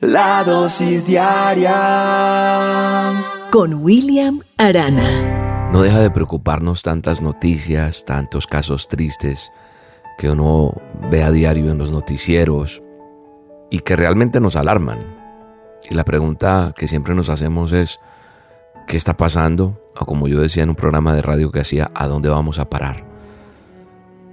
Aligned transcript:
La 0.00 0.44
dosis 0.44 1.04
diaria 1.04 1.74
con 3.50 3.74
William 3.82 4.42
Arana. 4.56 5.70
No 5.72 5.82
deja 5.82 5.98
de 5.98 6.12
preocuparnos 6.12 6.84
tantas 6.84 7.20
noticias, 7.20 8.04
tantos 8.04 8.46
casos 8.46 8.86
tristes 8.86 9.50
que 10.16 10.30
uno 10.30 10.72
ve 11.10 11.24
a 11.24 11.32
diario 11.32 11.72
en 11.72 11.78
los 11.78 11.90
noticieros 11.90 12.80
y 13.70 13.80
que 13.80 13.96
realmente 13.96 14.38
nos 14.38 14.54
alarman. 14.54 15.00
Y 15.90 15.96
la 15.96 16.04
pregunta 16.04 16.72
que 16.76 16.86
siempre 16.86 17.16
nos 17.16 17.28
hacemos 17.28 17.72
es, 17.72 17.98
¿qué 18.86 18.96
está 18.96 19.16
pasando? 19.16 19.82
O 19.98 20.06
como 20.06 20.28
yo 20.28 20.40
decía 20.40 20.62
en 20.62 20.68
un 20.68 20.76
programa 20.76 21.12
de 21.12 21.22
radio 21.22 21.50
que 21.50 21.58
hacía, 21.58 21.90
¿a 21.92 22.06
dónde 22.06 22.28
vamos 22.28 22.60
a 22.60 22.70
parar? 22.70 23.04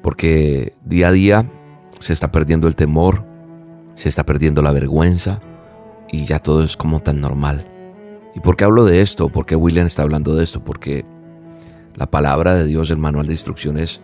Porque 0.03 0.75
día 0.83 1.07
a 1.07 1.11
día 1.11 1.49
se 1.97 2.13
está 2.13 2.31
perdiendo 2.31 2.67
el 2.67 2.75
temor, 2.75 3.25
se 3.95 4.09
está 4.09 4.27
perdiendo 4.27 4.61
la 4.61 4.71
vergüenza, 4.71 5.39
y 6.11 6.25
ya 6.25 6.39
todo 6.39 6.63
es 6.63 6.77
como 6.77 7.01
tan 7.01 7.21
normal. 7.21 7.67
¿Y 8.35 8.39
por 8.39 8.57
qué 8.57 8.65
hablo 8.65 8.85
de 8.85 9.01
esto? 9.01 9.29
¿Por 9.29 9.45
qué 9.45 9.55
William 9.55 9.85
está 9.85 10.03
hablando 10.03 10.35
de 10.35 10.43
esto? 10.43 10.63
Porque 10.63 11.05
la 11.95 12.11
palabra 12.11 12.53
de 12.53 12.65
Dios, 12.65 12.91
el 12.91 12.97
manual 12.97 13.27
de 13.27 13.33
instrucciones, 13.33 14.01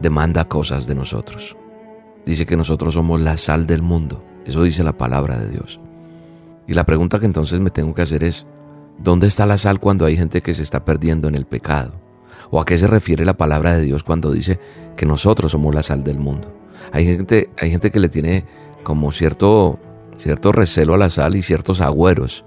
demanda 0.00 0.48
cosas 0.48 0.86
de 0.86 0.94
nosotros. 0.94 1.56
Dice 2.26 2.46
que 2.46 2.56
nosotros 2.56 2.94
somos 2.94 3.20
la 3.20 3.36
sal 3.36 3.66
del 3.66 3.82
mundo. 3.82 4.24
Eso 4.44 4.62
dice 4.62 4.82
la 4.82 4.96
palabra 4.96 5.38
de 5.38 5.50
Dios. 5.50 5.80
Y 6.66 6.74
la 6.74 6.84
pregunta 6.84 7.20
que 7.20 7.26
entonces 7.26 7.60
me 7.60 7.70
tengo 7.70 7.94
que 7.94 8.02
hacer 8.02 8.24
es, 8.24 8.46
¿dónde 8.98 9.26
está 9.26 9.46
la 9.46 9.58
sal 9.58 9.80
cuando 9.80 10.04
hay 10.04 10.16
gente 10.16 10.42
que 10.42 10.54
se 10.54 10.62
está 10.62 10.84
perdiendo 10.84 11.28
en 11.28 11.34
el 11.34 11.46
pecado? 11.46 11.92
¿O 12.50 12.60
a 12.60 12.64
qué 12.64 12.76
se 12.78 12.86
refiere 12.86 13.24
la 13.24 13.36
palabra 13.36 13.76
de 13.76 13.84
Dios 13.84 14.02
cuando 14.02 14.32
dice 14.32 14.58
que 14.96 15.06
nosotros 15.06 15.52
somos 15.52 15.74
la 15.74 15.82
sal 15.82 16.02
del 16.02 16.18
mundo? 16.18 16.52
Hay 16.92 17.04
gente, 17.04 17.50
hay 17.58 17.70
gente 17.70 17.90
que 17.90 18.00
le 18.00 18.08
tiene 18.08 18.44
como 18.82 19.12
cierto 19.12 19.78
cierto 20.18 20.52
recelo 20.52 20.94
a 20.94 20.98
la 20.98 21.10
sal 21.10 21.36
y 21.36 21.42
ciertos 21.42 21.80
agüeros. 21.80 22.44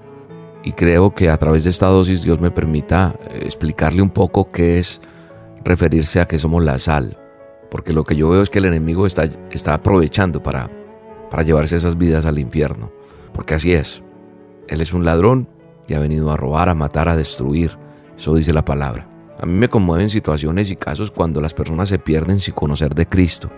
Y 0.64 0.74
creo 0.74 1.14
que 1.14 1.30
a 1.30 1.38
través 1.38 1.64
de 1.64 1.70
esta 1.70 1.88
dosis 1.88 2.24
Dios 2.24 2.40
me 2.42 2.52
permita 2.52 3.16
eh, 3.30 3.42
explicarle 3.44 4.02
un 4.02 4.10
poco 4.10 4.52
qué 4.52 4.80
es 4.80 5.02
referirse 5.64 6.20
a 6.20 6.28
que 6.28 6.40
somos 6.40 6.64
la 6.64 6.80
sal. 6.80 7.18
Porque 7.70 7.94
lo 7.94 8.04
que 8.04 8.16
yo 8.16 8.30
veo 8.30 8.42
es 8.42 8.50
que 8.50 8.60
el 8.60 8.66
enemigo 8.66 9.06
está, 9.06 9.30
está 9.52 9.74
aprovechando 9.74 10.42
para, 10.42 10.70
para 11.30 11.44
llevarse 11.44 11.76
esas 11.76 11.98
vidas 11.98 12.26
al 12.26 12.40
infierno. 12.40 12.92
Porque 13.34 13.56
así 13.56 13.74
es. 13.74 14.04
Él 14.68 14.82
es 14.82 14.94
un 14.94 15.06
ladrón 15.06 15.50
y 15.88 15.94
ha 15.94 16.00
venido 16.00 16.32
a 16.32 16.38
robar, 16.38 16.70
a 16.70 16.74
matar, 16.74 17.10
a 17.10 17.16
destruir. 17.16 17.78
Eso 18.18 18.36
dice 18.36 18.54
la 18.54 18.66
palabra. 18.66 19.08
A 19.40 19.46
mí 19.46 19.54
me 19.54 19.70
conmueven 19.70 20.10
situaciones 20.10 20.72
y 20.72 20.76
casos 20.76 21.12
cuando 21.12 21.42
las 21.42 21.54
personas 21.54 21.90
se 21.90 22.00
pierden 22.00 22.40
sin 22.40 22.56
conocer 22.56 22.96
de 22.96 23.08
Cristo 23.08 23.50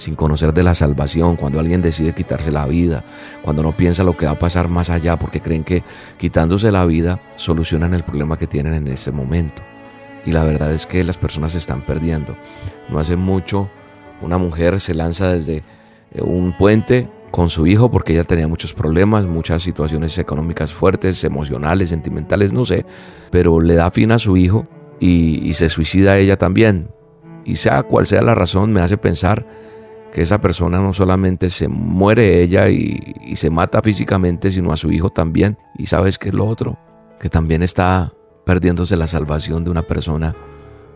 sin 0.00 0.16
conocer 0.16 0.54
de 0.54 0.62
la 0.62 0.74
salvación, 0.74 1.36
cuando 1.36 1.60
alguien 1.60 1.82
decide 1.82 2.14
quitarse 2.14 2.50
la 2.50 2.66
vida, 2.66 3.04
cuando 3.42 3.62
no 3.62 3.76
piensa 3.76 4.02
lo 4.02 4.16
que 4.16 4.24
va 4.24 4.32
a 4.32 4.38
pasar 4.38 4.68
más 4.68 4.88
allá, 4.88 5.18
porque 5.18 5.40
creen 5.40 5.62
que 5.62 5.84
quitándose 6.18 6.72
la 6.72 6.86
vida 6.86 7.20
solucionan 7.36 7.92
el 7.92 8.02
problema 8.02 8.38
que 8.38 8.46
tienen 8.46 8.72
en 8.72 8.88
ese 8.88 9.12
momento. 9.12 9.62
Y 10.24 10.32
la 10.32 10.42
verdad 10.44 10.72
es 10.72 10.86
que 10.86 11.04
las 11.04 11.18
personas 11.18 11.52
se 11.52 11.58
están 11.58 11.82
perdiendo. 11.82 12.34
No 12.88 12.98
hace 12.98 13.16
mucho 13.16 13.70
una 14.22 14.38
mujer 14.38 14.80
se 14.80 14.94
lanza 14.94 15.32
desde 15.32 15.62
eh, 16.12 16.22
un 16.22 16.56
puente 16.56 17.08
con 17.30 17.50
su 17.50 17.66
hijo 17.66 17.90
porque 17.90 18.14
ella 18.14 18.24
tenía 18.24 18.48
muchos 18.48 18.72
problemas, 18.72 19.26
muchas 19.26 19.62
situaciones 19.62 20.16
económicas 20.18 20.72
fuertes, 20.72 21.22
emocionales, 21.24 21.90
sentimentales, 21.90 22.52
no 22.52 22.64
sé, 22.64 22.84
pero 23.30 23.60
le 23.60 23.74
da 23.74 23.90
fin 23.90 24.12
a 24.12 24.18
su 24.18 24.36
hijo 24.36 24.66
y, 24.98 25.46
y 25.46 25.52
se 25.54 25.68
suicida 25.68 26.18
ella 26.18 26.36
también. 26.36 26.88
Y 27.44 27.56
sea 27.56 27.82
cual 27.82 28.06
sea 28.06 28.22
la 28.22 28.34
razón, 28.34 28.72
me 28.72 28.80
hace 28.80 28.96
pensar 28.96 29.46
que 30.12 30.22
esa 30.22 30.40
persona 30.40 30.80
no 30.80 30.92
solamente 30.92 31.50
se 31.50 31.68
muere 31.68 32.42
ella 32.42 32.68
y, 32.68 33.14
se 33.36 33.50
mata 33.50 33.80
físicamente, 33.80 34.50
sino 34.50 34.72
a 34.72 34.76
su 34.76 34.90
hijo 34.90 35.10
también. 35.10 35.56
Y 35.78 35.86
sabes 35.86 36.18
qué 36.18 36.30
es 36.30 36.34
lo 36.34 36.46
otro, 36.46 36.78
que 37.20 37.28
también 37.28 37.62
está 37.62 38.12
perdiéndose 38.44 38.96
la 38.96 39.06
salvación 39.06 39.64
de 39.64 39.70
una 39.70 39.82
persona 39.82 40.34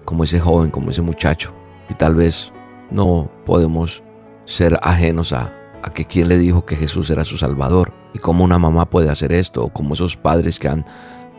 como 0.04 0.24
ese 0.24 0.40
joven, 0.40 0.70
como 0.70 0.90
ese 0.90 1.02
muchacho. 1.02 1.52
Y 1.88 1.94
tal 1.94 2.14
vez 2.16 2.52
no 2.90 3.30
podemos 3.46 4.02
ser 4.44 4.78
ajenos 4.82 5.32
a, 5.32 5.52
a 5.82 5.90
que 5.90 6.04
quién 6.04 6.28
le 6.28 6.38
dijo 6.38 6.66
que 6.66 6.76
Jesús 6.76 7.08
era 7.10 7.24
su 7.24 7.38
Salvador 7.38 7.92
y 8.14 8.18
cómo 8.18 8.44
una 8.44 8.58
mamá 8.58 8.90
puede 8.90 9.10
hacer 9.10 9.32
esto, 9.32 9.64
o 9.64 9.68
como 9.68 9.94
esos 9.94 10.16
padres 10.16 10.58
que 10.58 10.68
han 10.68 10.84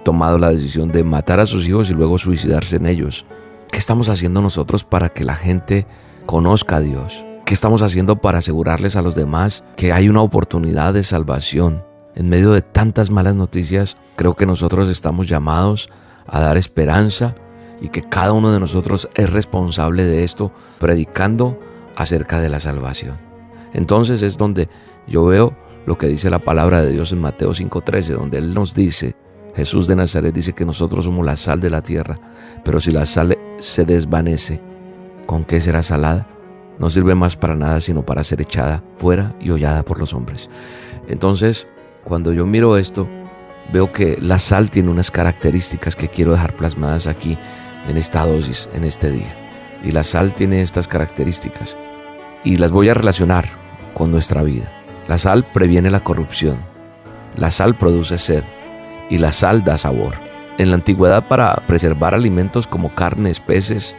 tomado 0.04 0.38
la 0.38 0.52
decisión 0.52 0.92
de 0.92 1.04
matar 1.04 1.40
a 1.40 1.46
sus 1.46 1.68
hijos 1.68 1.90
y 1.90 1.94
luego 1.94 2.18
suicidarse 2.18 2.78
en 2.78 2.86
ellos. 2.86 3.26
¿Qué 3.72 3.80
estamos 3.80 4.08
haciendo 4.08 4.42
nosotros 4.42 4.84
para 4.84 5.10
que 5.10 5.26
la 5.26 5.36
gente 5.36 5.88
conozca 6.26 6.78
a 6.78 6.82
Dios? 6.82 7.25
¿Qué 7.46 7.54
estamos 7.54 7.84
haciendo 7.84 8.16
para 8.16 8.40
asegurarles 8.40 8.96
a 8.96 9.04
los 9.04 9.14
demás 9.14 9.64
que 9.78 9.94
hay 9.94 10.10
una 10.10 10.24
oportunidad 10.24 10.96
de 10.96 11.04
salvación? 11.04 11.86
En 12.16 12.28
medio 12.28 12.52
de 12.54 12.64
tantas 12.64 13.12
malas 13.12 13.36
noticias, 13.36 13.98
creo 14.16 14.36
que 14.36 14.48
nosotros 14.48 14.90
estamos 14.90 15.28
llamados 15.28 15.92
a 16.26 16.40
dar 16.40 16.58
esperanza 16.58 17.36
y 17.80 17.90
que 17.90 18.02
cada 18.02 18.32
uno 18.32 18.52
de 18.52 18.60
nosotros 18.60 19.10
es 19.14 19.32
responsable 19.32 20.06
de 20.06 20.24
esto, 20.24 20.54
predicando 20.80 21.60
acerca 21.96 22.40
de 22.40 22.50
la 22.50 22.60
salvación. 22.60 23.20
Entonces 23.74 24.24
es 24.24 24.40
donde 24.40 24.68
yo 25.06 25.24
veo 25.26 25.56
lo 25.86 26.00
que 26.00 26.08
dice 26.08 26.32
la 26.32 26.40
palabra 26.40 26.82
de 26.82 26.90
Dios 26.90 27.12
en 27.12 27.22
Mateo 27.22 27.54
5:13, 27.54 28.14
donde 28.14 28.40
Él 28.40 28.56
nos 28.56 28.74
dice, 28.74 29.16
Jesús 29.56 29.86
de 29.86 29.96
Nazaret 29.96 30.34
dice 30.34 30.54
que 30.54 30.66
nosotros 30.66 31.06
somos 31.06 31.24
la 31.24 31.36
sal 31.36 31.60
de 31.60 31.70
la 31.70 31.84
tierra, 31.84 32.20
pero 32.64 32.80
si 32.80 32.90
la 32.90 33.06
sal 33.06 33.38
se 33.60 33.86
desvanece, 33.86 34.64
¿con 35.28 35.46
qué 35.46 35.62
será 35.62 35.84
salada? 35.84 36.28
No 36.80 36.90
sirve 36.90 37.16
más 37.16 37.36
para 37.36 37.56
nada 37.56 37.82
sino 37.82 38.06
para 38.06 38.24
ser 38.24 38.42
echada 38.42 38.84
fuera 38.98 39.34
y 39.40 39.52
hollada 39.52 39.84
por 39.84 40.00
los 40.00 40.14
hombres. 40.14 40.50
Entonces, 41.08 41.68
cuando 42.04 42.34
yo 42.34 42.46
miro 42.46 42.78
esto, 42.78 43.08
veo 43.72 43.92
que 43.92 44.18
la 44.22 44.40
sal 44.40 44.70
tiene 44.70 44.90
unas 44.90 45.12
características 45.12 45.96
que 45.96 46.10
quiero 46.10 46.32
dejar 46.32 46.56
plasmadas 46.56 47.08
aquí 47.08 47.38
en 47.88 47.98
esta 47.98 48.26
dosis, 48.26 48.70
en 48.74 48.84
este 48.84 49.12
día. 49.12 49.34
Y 49.84 49.92
la 49.92 50.04
sal 50.04 50.34
tiene 50.34 50.62
estas 50.62 50.88
características 50.88 51.78
y 52.44 52.58
las 52.58 52.72
voy 52.72 52.90
a 52.90 52.94
relacionar 52.94 53.50
con 53.94 54.12
nuestra 54.12 54.44
vida. 54.44 54.72
La 55.08 55.18
sal 55.18 55.46
previene 55.54 55.92
la 55.92 56.04
corrupción, 56.04 56.58
la 57.38 57.52
sal 57.52 57.76
produce 57.76 58.18
sed 58.18 58.44
y 59.10 59.18
la 59.18 59.32
sal 59.32 59.64
da 59.64 59.78
sabor. 59.78 60.16
En 60.58 60.70
la 60.70 60.76
antigüedad 60.76 61.28
para 61.28 61.56
preservar 61.68 62.16
alimentos 62.16 62.66
como 62.66 62.96
carnes, 62.96 63.40
peces, 63.40 63.96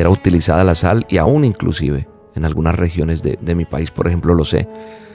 era 0.00 0.10
utilizada 0.10 0.64
la 0.64 0.74
sal 0.74 1.06
y 1.08 1.18
aún 1.18 1.44
inclusive 1.44 2.08
en 2.34 2.44
algunas 2.44 2.76
regiones 2.76 3.22
de, 3.22 3.54
mi 3.54 3.64
país, 3.64 3.90
por 3.90 4.06
ejemplo, 4.06 4.32
lo 4.34 4.44
sé, 4.44 4.68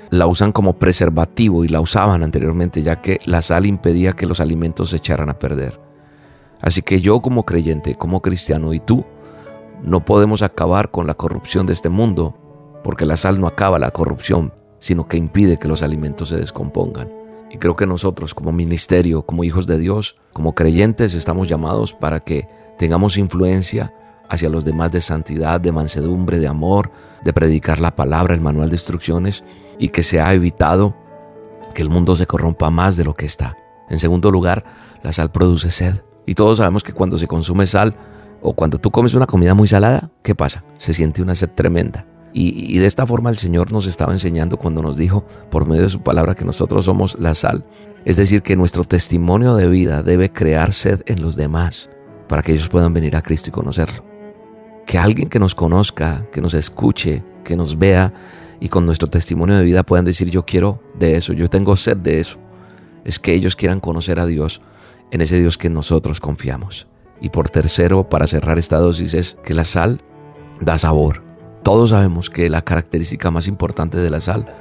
la 0.09 0.27
usan 0.27 0.51
como 0.51 0.73
preservativo 0.73 1.63
y 1.63 1.69
la 1.69 1.79
usaban 1.79 2.21
anteriormente 2.21 2.83
ya 2.83 3.01
que 3.01 3.19
la 3.25 3.41
sal 3.41 3.65
impedía 3.65 4.13
que 4.13 4.25
los 4.25 4.39
alimentos 4.39 4.89
se 4.89 4.97
echaran 4.97 5.29
a 5.29 5.39
perder. 5.39 5.79
Así 6.61 6.81
que 6.81 7.01
yo 7.01 7.21
como 7.21 7.45
creyente, 7.45 7.95
como 7.95 8.21
cristiano 8.21 8.73
y 8.73 8.79
tú, 8.79 9.05
no 9.81 10.05
podemos 10.05 10.41
acabar 10.41 10.91
con 10.91 11.07
la 11.07 11.13
corrupción 11.13 11.65
de 11.65 11.73
este 11.73 11.89
mundo, 11.89 12.37
porque 12.83 13.05
la 13.05 13.17
sal 13.17 13.39
no 13.39 13.47
acaba 13.47 13.79
la 13.79 13.91
corrupción, 13.91 14.53
sino 14.79 15.07
que 15.07 15.17
impide 15.17 15.57
que 15.57 15.67
los 15.67 15.81
alimentos 15.81 16.29
se 16.29 16.37
descompongan. 16.37 17.09
Y 17.49 17.57
creo 17.57 17.75
que 17.75 17.85
nosotros 17.85 18.33
como 18.33 18.51
ministerio, 18.51 19.25
como 19.25 19.43
hijos 19.43 19.67
de 19.67 19.77
Dios, 19.77 20.17
como 20.33 20.55
creyentes, 20.55 21.13
estamos 21.13 21.47
llamados 21.47 21.93
para 21.93 22.19
que 22.21 22.47
tengamos 22.77 23.17
influencia 23.17 23.93
hacia 24.33 24.49
los 24.49 24.65
demás 24.65 24.91
de 24.91 24.99
santidad, 24.99 25.61
de 25.61 25.71
mansedumbre, 25.71 26.39
de 26.39 26.47
amor, 26.47 26.91
de 27.23 27.33
predicar 27.33 27.79
la 27.79 27.95
palabra, 27.95 28.33
el 28.33 28.41
manual 28.41 28.69
de 28.69 28.75
instrucciones 28.75 29.43
y 29.77 29.89
que 29.89 30.01
se 30.01 30.19
ha 30.19 30.33
evitado 30.33 30.95
que 31.75 31.83
el 31.83 31.89
mundo 31.89 32.15
se 32.15 32.25
corrompa 32.25 32.71
más 32.71 32.95
de 32.97 33.03
lo 33.03 33.13
que 33.13 33.27
está. 33.27 33.55
En 33.89 33.99
segundo 33.99 34.31
lugar, 34.31 34.63
la 35.03 35.13
sal 35.13 35.31
produce 35.31 35.69
sed. 35.69 36.01
Y 36.25 36.33
todos 36.33 36.57
sabemos 36.57 36.83
que 36.83 36.93
cuando 36.93 37.19
se 37.19 37.27
consume 37.27 37.67
sal 37.67 37.95
o 38.41 38.53
cuando 38.53 38.79
tú 38.79 38.89
comes 38.89 39.13
una 39.13 39.27
comida 39.27 39.53
muy 39.53 39.67
salada, 39.67 40.09
¿qué 40.23 40.33
pasa? 40.33 40.63
Se 40.79 40.95
siente 40.95 41.21
una 41.21 41.35
sed 41.35 41.49
tremenda. 41.49 42.07
Y, 42.33 42.75
y, 42.75 42.79
de 42.79 42.87
esta 42.87 43.05
forma 43.05 43.29
el 43.29 43.37
Señor 43.37 43.71
nos 43.71 43.85
estaba 43.85 44.11
enseñando 44.13 44.57
cuando 44.57 44.81
nos 44.81 44.97
dijo 44.97 45.23
por 45.51 45.67
medio 45.67 45.83
de 45.83 45.89
su 45.89 46.01
palabra 46.01 46.33
que 46.33 46.45
nosotros 46.45 46.85
somos 46.85 47.19
la 47.19 47.35
sal. 47.35 47.63
Es 48.05 48.17
decir, 48.17 48.41
que 48.41 48.55
nuestro 48.55 48.83
testimonio 48.83 49.55
de 49.55 49.67
vida 49.67 50.01
debe 50.01 50.31
crear 50.31 50.73
sed 50.73 51.03
en 51.05 51.21
los 51.21 51.35
demás 51.35 51.91
para 52.27 52.41
que 52.41 52.53
ellos 52.53 52.69
puedan 52.69 52.95
venir 52.95 53.15
a 53.15 53.21
Cristo 53.21 53.49
y 53.49 53.53
conocerlo 53.53 54.12
que 54.85 54.97
alguien 54.97 55.29
que 55.29 55.39
nos 55.39 55.55
conozca, 55.55 56.27
que 56.31 56.41
nos 56.41 56.53
escuche, 56.53 57.23
que 57.43 57.55
nos 57.55 57.77
vea 57.77 58.13
y 58.59 58.69
con 58.69 58.85
nuestro 58.85 59.07
testimonio 59.07 59.55
de 59.55 59.63
vida 59.63 59.83
puedan 59.83 60.05
decir 60.05 60.29
yo 60.29 60.45
quiero 60.45 60.81
de 60.97 61.17
eso, 61.17 61.33
yo 61.33 61.49
tengo 61.49 61.75
sed 61.75 61.97
de 61.97 62.19
eso. 62.19 62.37
Es 63.03 63.19
que 63.19 63.33
ellos 63.33 63.55
quieran 63.55 63.79
conocer 63.79 64.19
a 64.19 64.25
Dios 64.25 64.61
en 65.11 65.21
ese 65.21 65.39
Dios 65.39 65.57
que 65.57 65.69
nosotros 65.69 66.19
confiamos. 66.19 66.87
Y 67.19 67.29
por 67.29 67.49
tercero, 67.49 68.09
para 68.09 68.27
cerrar 68.27 68.57
esta 68.57 68.77
dosis, 68.79 69.13
es 69.13 69.37
que 69.43 69.53
la 69.53 69.65
sal 69.65 70.01
da 70.59 70.77
sabor. 70.77 71.23
Todos 71.63 71.91
sabemos 71.91 72.29
que 72.29 72.49
la 72.49 72.61
característica 72.61 73.31
más 73.31 73.47
importante 73.47 73.97
de 73.97 74.09
la 74.09 74.19
sal 74.19 74.53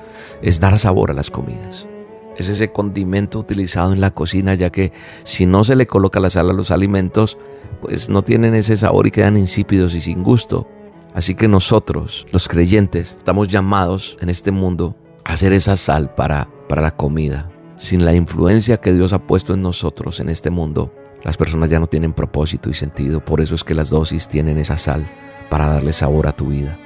es 0.42 0.60
dar 0.60 0.78
sabor 0.78 1.10
a 1.10 1.14
las 1.14 1.30
comidas. 1.30 1.88
Es 2.36 2.48
ese 2.48 2.70
condimento 2.70 3.38
utilizado 3.38 3.92
en 3.92 4.00
la 4.00 4.12
cocina, 4.12 4.54
ya 4.54 4.70
que 4.70 4.92
si 5.24 5.46
no 5.46 5.64
se 5.64 5.76
le 5.76 5.86
coloca 5.86 6.20
la 6.20 6.30
sal 6.30 6.50
a 6.50 6.54
los 6.54 6.70
alimentos, 6.70 7.38
pues 7.80 8.08
no 8.08 8.22
tienen 8.22 8.54
ese 8.54 8.76
sabor 8.76 9.06
y 9.06 9.10
quedan 9.10 9.36
insípidos 9.36 9.94
y 9.94 10.00
sin 10.00 10.22
gusto. 10.22 10.68
Así 11.14 11.34
que 11.34 11.48
nosotros, 11.48 12.26
los 12.32 12.48
creyentes, 12.48 13.16
estamos 13.18 13.48
llamados 13.48 14.16
en 14.20 14.30
este 14.30 14.50
mundo 14.50 14.96
a 15.24 15.34
hacer 15.34 15.52
esa 15.52 15.76
sal 15.76 16.14
para, 16.14 16.48
para 16.68 16.82
la 16.82 16.96
comida. 16.96 17.50
Sin 17.76 18.04
la 18.04 18.14
influencia 18.14 18.80
que 18.80 18.92
Dios 18.92 19.12
ha 19.12 19.26
puesto 19.26 19.54
en 19.54 19.62
nosotros 19.62 20.20
en 20.20 20.28
este 20.28 20.50
mundo, 20.50 20.94
las 21.24 21.36
personas 21.36 21.68
ya 21.68 21.78
no 21.78 21.86
tienen 21.86 22.12
propósito 22.12 22.70
y 22.70 22.74
sentido. 22.74 23.24
Por 23.24 23.40
eso 23.40 23.54
es 23.54 23.64
que 23.64 23.74
las 23.74 23.90
dosis 23.90 24.28
tienen 24.28 24.58
esa 24.58 24.76
sal 24.76 25.10
para 25.50 25.68
darle 25.68 25.92
sabor 25.92 26.26
a 26.26 26.32
tu 26.32 26.46
vida. 26.46 26.78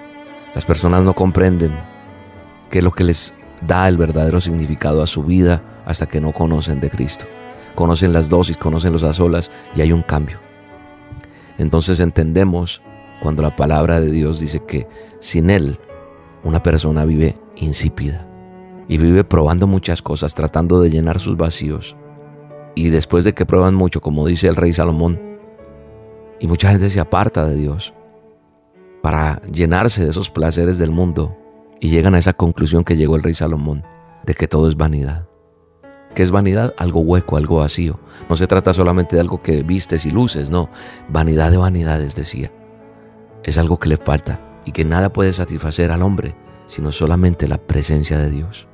Las 0.54 0.64
personas 0.64 1.04
no 1.04 1.14
comprenden 1.14 1.72
qué 2.70 2.78
es 2.78 2.84
lo 2.84 2.93
que 2.93 3.04
les 3.04 3.34
da 3.61 3.88
el 3.88 3.97
verdadero 3.97 4.41
significado 4.41 5.03
a 5.03 5.06
su 5.06 5.23
vida 5.23 5.82
hasta 5.85 6.06
que 6.06 6.20
no 6.20 6.32
conocen 6.32 6.81
de 6.81 6.91
Cristo. 6.91 7.26
Conocen 7.75 8.12
las 8.12 8.29
dosis, 8.29 8.56
conocen 8.56 8.93
los 8.93 9.03
azolas 9.03 9.50
y 9.75 9.81
hay 9.81 9.93
un 9.93 10.03
cambio. 10.03 10.38
Entonces 11.58 12.00
entendemos 12.00 12.82
cuando 13.23 13.43
la 13.43 13.56
palabra 13.56 14.00
de 14.00 14.11
Dios 14.11 14.41
dice 14.41 14.61
que 14.67 14.87
sin 15.20 15.50
Él 15.50 15.79
una 16.43 16.62
persona 16.62 17.05
vive 17.05 17.38
insípida 17.56 18.26
y 18.88 18.99
vive 18.99 19.25
probando 19.25 19.67
muchas 19.67 20.03
cosas, 20.03 20.35
tratando 20.35 20.81
de 20.81 20.91
llenar 20.91 21.19
sus 21.19 21.37
vacíos. 21.37 21.97
Y 22.75 22.91
después 22.91 23.25
de 23.25 23.35
que 23.35 23.47
prueban 23.47 23.75
mucho, 23.75 24.00
como 24.00 24.26
dice 24.26 24.49
el 24.49 24.56
rey 24.56 24.73
Salomón, 24.73 25.20
y 26.38 26.47
mucha 26.47 26.70
gente 26.70 26.91
se 26.91 27.00
aparta 27.00 27.47
de 27.47 27.56
Dios 27.56 27.94
para 29.03 29.41
llenarse 29.50 30.05
de 30.05 30.11
esos 30.11 30.31
placeres 30.31 30.79
del 30.79 30.91
mundo 30.91 31.37
y 31.81 31.88
llegan 31.88 32.14
a 32.14 32.19
esa 32.19 32.32
conclusión 32.32 32.84
que 32.84 32.96
llegó 32.96 33.17
el 33.17 33.23
rey 33.23 33.34
Salomón, 33.34 33.84
de 34.25 34.34
que 34.34 34.49
todo 34.49 34.69
es 34.69 34.76
vanidad. 34.76 35.28
¿Qué 36.14 36.23
es 36.23 36.31
vanidad? 36.31 36.75
Algo 36.78 37.00
hueco, 37.00 37.37
algo 37.37 37.58
vacío. 37.58 38.00
No 38.28 38.37
se 38.37 38.46
trata 38.46 38.73
solamente 38.73 39.17
de 39.17 39.20
algo 39.20 39.43
que 39.43 39.62
vistes 39.62 40.06
y 40.06 40.11
luces, 40.11 40.49
no. 40.49 40.70
Vanidad 41.08 41.50
de 41.50 41.58
vanidades, 41.58 42.14
decía. 42.14 42.50
Es 43.44 43.58
algo 43.58 43.78
que 43.78 43.90
le 43.90 43.99
falta 43.99 44.40
y 44.64 44.73
que 44.73 44.84
nada 44.84 45.12
puede 45.12 45.34
satisfacer 45.34 45.93
al 45.93 46.02
hombre, 46.02 46.34
sino 46.69 46.90
solamente 46.90 47.49
la 47.49 47.58
presencia 47.58 48.19
de 48.19 48.31
Dios. 48.31 48.67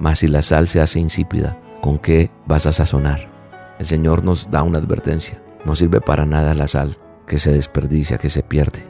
Mas 0.00 0.18
si 0.18 0.26
la 0.26 0.42
sal 0.42 0.66
se 0.66 0.80
hace 0.80 0.98
insípida, 0.98 1.60
¿con 1.80 1.98
qué 1.98 2.30
vas 2.46 2.66
a 2.66 2.72
sazonar? 2.72 3.30
El 3.78 3.86
Señor 3.86 4.24
nos 4.24 4.50
da 4.50 4.64
una 4.64 4.78
advertencia. 4.78 5.40
No 5.64 5.76
sirve 5.76 6.00
para 6.00 6.26
nada 6.26 6.54
la 6.54 6.66
sal 6.66 6.98
que 7.26 7.38
se 7.38 7.52
desperdicia, 7.52 8.18
que 8.18 8.30
se 8.30 8.42
pierde, 8.42 8.84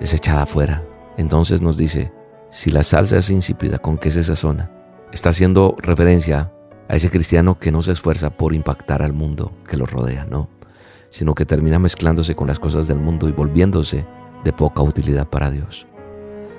es 0.00 0.14
echada 0.14 0.42
afuera. 0.42 0.84
Entonces 1.16 1.62
nos 1.62 1.76
dice, 1.76 2.12
si 2.54 2.70
la 2.70 2.84
sal 2.84 3.08
se 3.08 3.16
hace 3.16 3.34
insípida, 3.34 3.80
¿con 3.80 3.98
qué 3.98 4.12
se 4.12 4.22
sazona? 4.22 4.70
Está 5.10 5.30
haciendo 5.30 5.74
referencia 5.76 6.52
a 6.88 6.94
ese 6.94 7.10
cristiano 7.10 7.58
que 7.58 7.72
no 7.72 7.82
se 7.82 7.90
esfuerza 7.90 8.30
por 8.30 8.54
impactar 8.54 9.02
al 9.02 9.12
mundo 9.12 9.52
que 9.68 9.76
lo 9.76 9.86
rodea, 9.86 10.24
no, 10.24 10.48
sino 11.10 11.34
que 11.34 11.46
termina 11.46 11.80
mezclándose 11.80 12.36
con 12.36 12.46
las 12.46 12.60
cosas 12.60 12.86
del 12.86 12.98
mundo 12.98 13.28
y 13.28 13.32
volviéndose 13.32 14.06
de 14.44 14.52
poca 14.52 14.82
utilidad 14.82 15.26
para 15.26 15.50
Dios. 15.50 15.88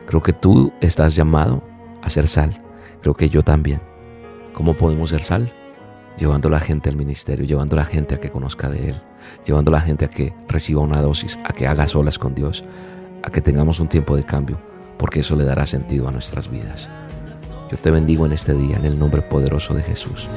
Creo 0.06 0.22
que 0.22 0.34
tú 0.34 0.74
estás 0.82 1.16
llamado 1.16 1.64
a 2.02 2.10
ser 2.10 2.28
sal, 2.28 2.62
creo 3.02 3.14
que 3.14 3.30
yo 3.30 3.42
también. 3.42 3.80
¿Cómo 4.52 4.74
podemos 4.74 5.12
ser 5.12 5.22
sal? 5.22 5.50
Llevando 6.18 6.50
a 6.50 6.52
la 6.52 6.60
gente 6.60 6.90
al 6.90 6.98
ministerio, 6.98 7.46
llevando 7.46 7.78
a 7.78 7.80
la 7.80 7.86
gente 7.86 8.16
a 8.16 8.20
que 8.20 8.32
conozca 8.32 8.68
de 8.68 8.90
Él, 8.90 9.02
llevando 9.46 9.72
a 9.72 9.80
la 9.80 9.82
gente 9.82 10.04
a 10.04 10.10
que 10.10 10.34
reciba 10.50 10.82
una 10.82 11.00
dosis, 11.00 11.40
a 11.46 11.54
que 11.54 11.68
haga 11.68 11.88
solas 11.88 12.20
con 12.20 12.36
Dios, 12.36 12.66
a 13.24 13.30
que 13.30 13.40
tengamos 13.40 13.80
un 13.80 13.88
tiempo 13.88 14.18
de 14.18 14.26
cambio, 14.26 14.60
porque 14.98 15.22
eso 15.22 15.36
le 15.36 15.44
dará 15.44 15.66
sentido 15.66 16.08
a 16.08 16.12
nuestras 16.12 16.50
vidas. 16.50 16.90
Yo 17.72 17.78
te 17.78 17.92
bendigo 17.92 18.26
en 18.26 18.32
este 18.32 18.54
día, 18.54 18.78
en 18.78 18.86
el 18.86 18.98
nombre 18.98 19.22
poderoso 19.22 19.74
de 19.74 19.84
Jesús. 19.84 20.28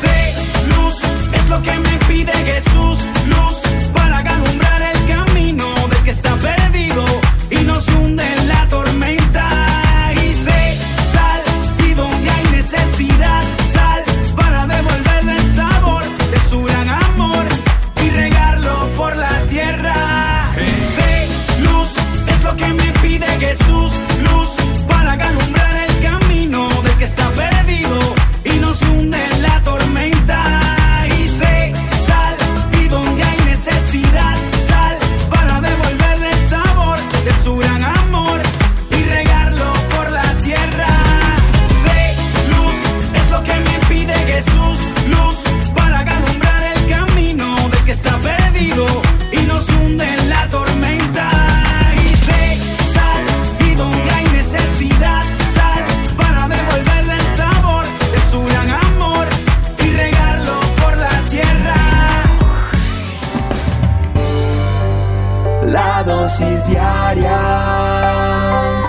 Sé 0.00 0.34
luz, 0.68 1.00
es 1.32 1.48
lo 1.48 1.62
que 1.62 1.72
me 1.72 1.98
pide 2.08 2.32
Jesús, 2.32 3.06
luz 3.26 3.62
para 3.94 4.18
alumbrar 4.18 4.82
el 4.82 5.06
camino 5.06 5.66
del 5.88 6.02
que 6.04 6.10
está 6.10 6.34
perdido 6.36 7.04
y 7.50 7.56
nos 7.64 7.88
hunde 7.88 8.35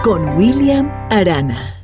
Con 0.08 0.38
William 0.38 0.90
Arana. 1.10 1.77